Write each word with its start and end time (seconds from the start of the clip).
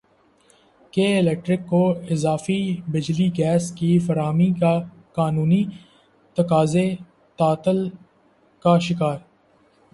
کے 0.93 1.05
الیکٹرک 1.17 1.67
کو 1.69 1.81
اضافی 2.11 2.61
بجلی 2.87 3.29
گیس 3.37 3.71
کی 3.71 3.91
فراہمی 3.99 4.49
کے 4.59 4.73
قانونی 5.13 5.63
تقاضے 6.37 6.89
تعطل 7.39 7.87
کا 8.65 8.77
شکار 8.79 9.17